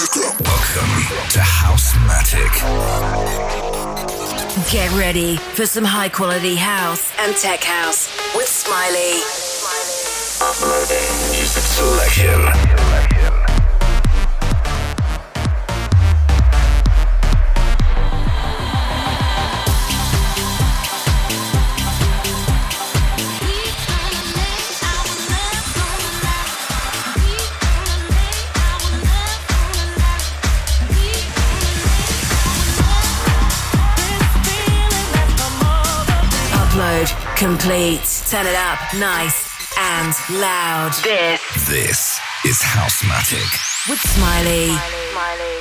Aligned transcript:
Welcome 0.00 1.28
to 1.28 1.40
Houzmatik. 1.40 2.54
Get 4.72 4.90
ready 4.92 5.36
for 5.36 5.66
some 5.66 5.84
high 5.84 6.08
quality 6.08 6.56
house 6.56 7.12
and 7.18 7.36
tech 7.36 7.62
house 7.62 8.08
with 8.34 8.48
Smiley. 8.48 9.20
Uploading 10.40 11.36
music 11.36 11.64
selection. 11.64 13.09
Complete. 37.40 38.04
Turn 38.28 38.46
it 38.46 38.54
up 38.54 38.78
nice 38.98 39.48
and 39.78 40.14
loud. 40.38 40.92
This. 41.02 41.40
This 41.70 42.20
is 42.44 42.60
Houzmatik. 42.60 43.88
With 43.88 43.98
Smiley. 43.98 44.66
Smiley. 44.66 45.10
Smiley. 45.12 45.59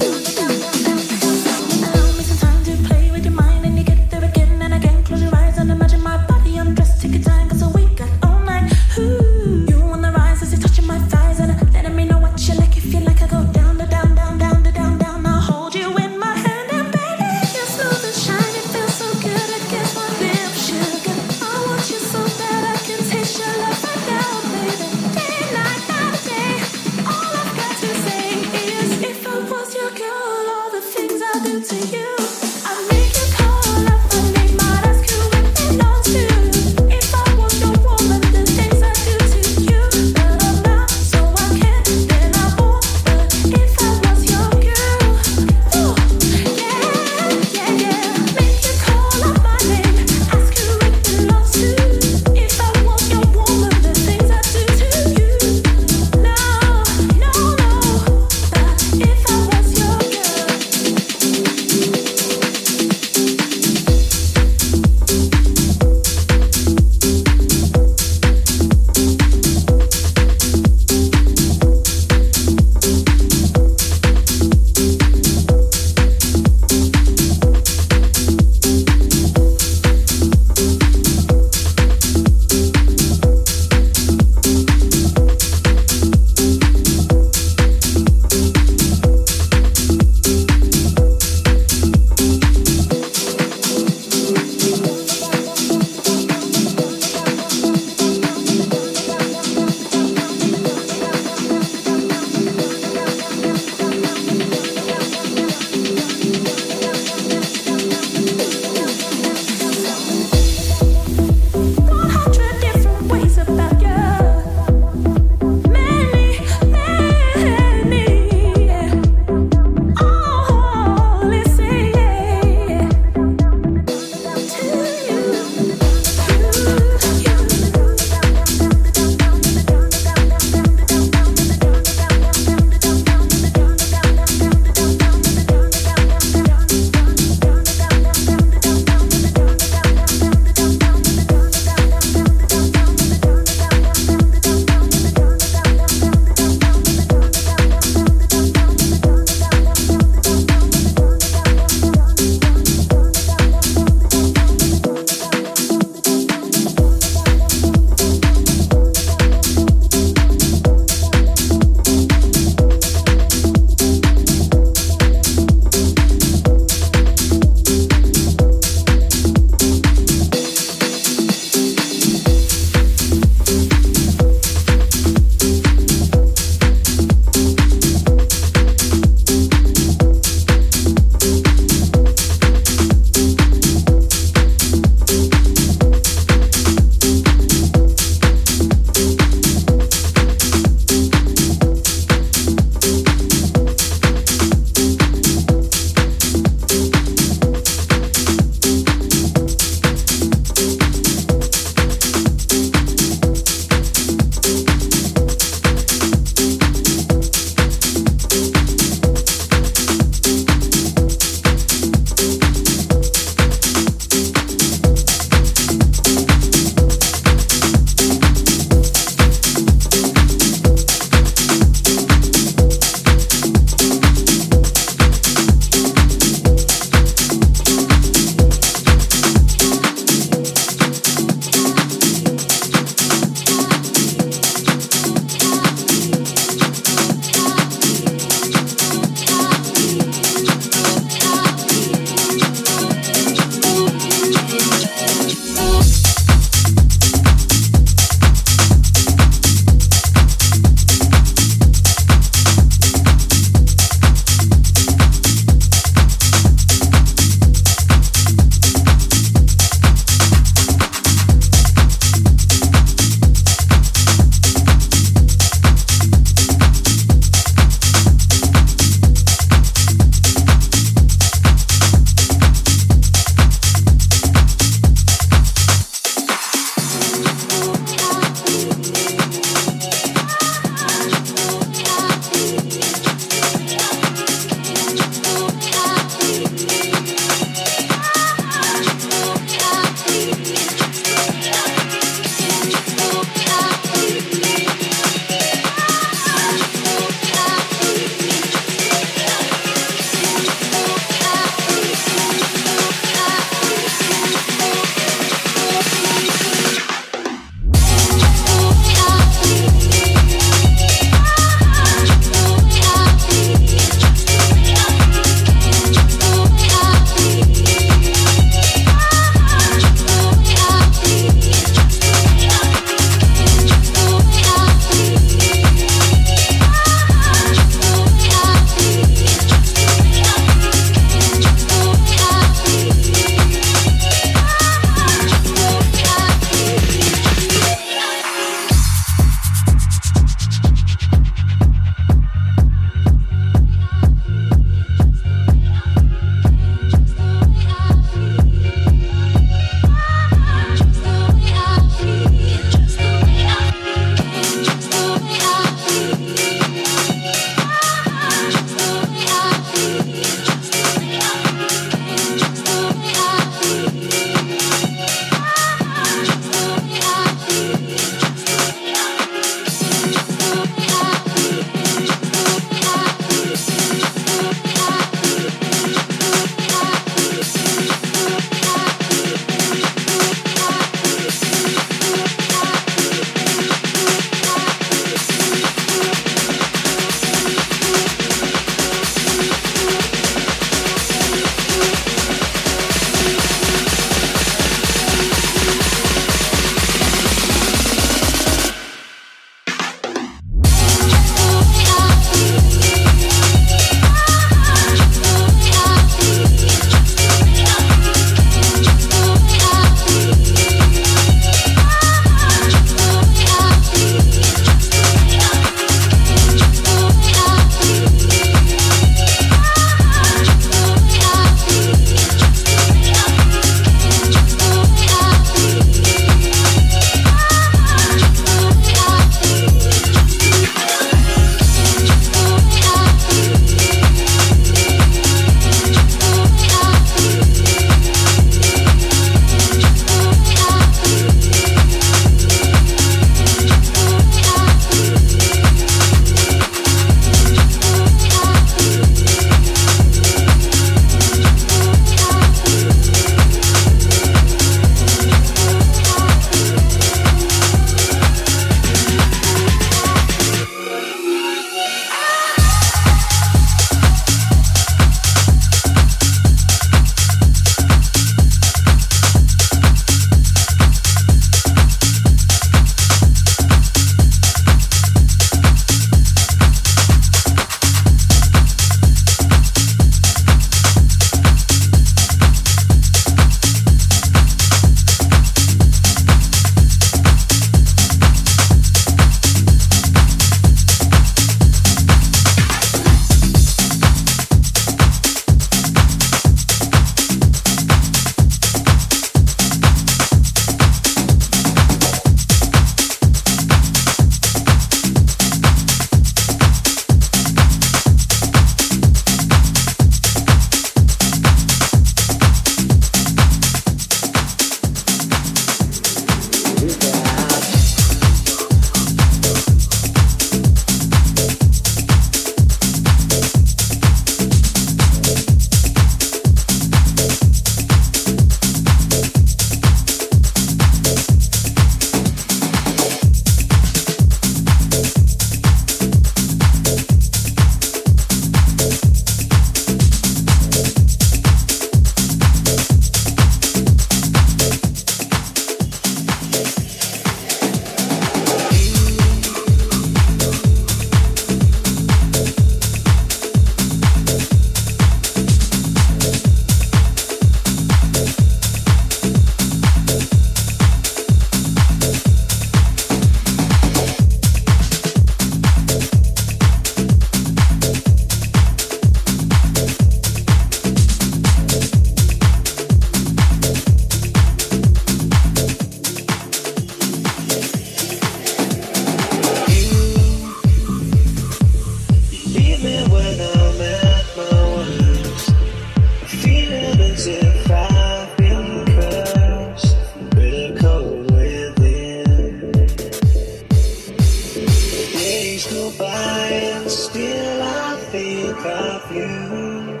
you. 599.12 600.00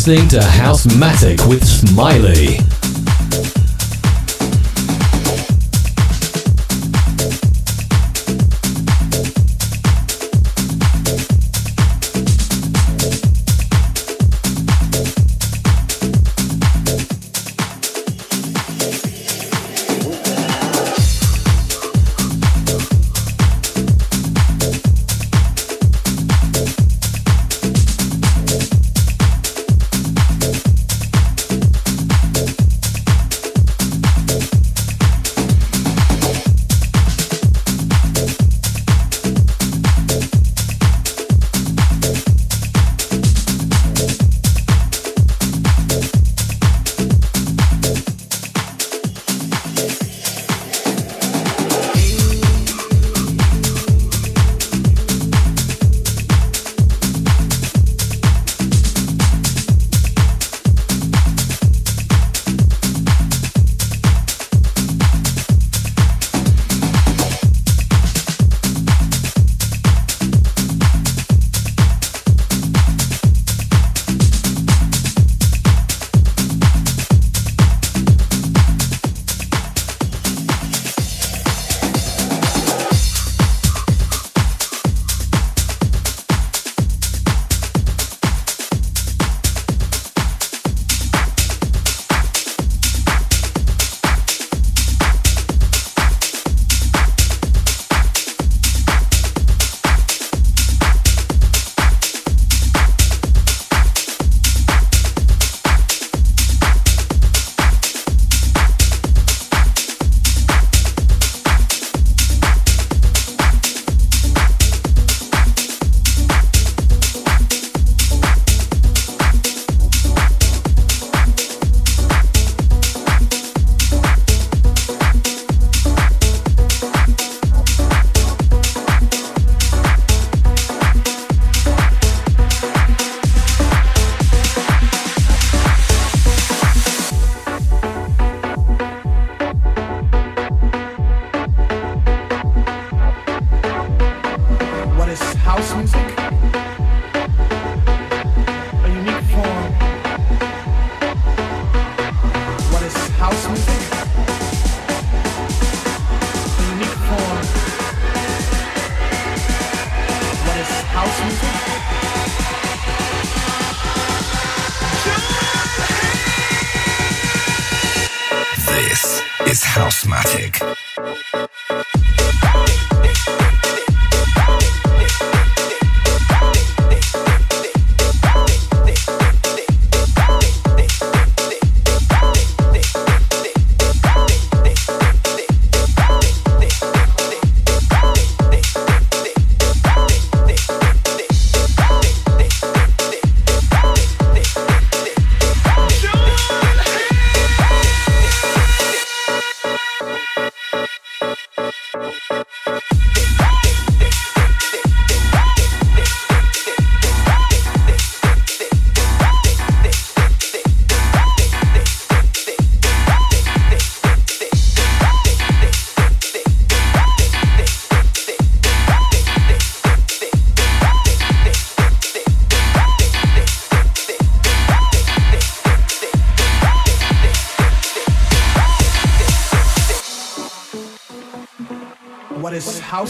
Listening 0.00 0.28
to 0.28 0.38
Houzmatik 0.38 1.46
with 1.46 1.62
Smiley. 1.62 2.79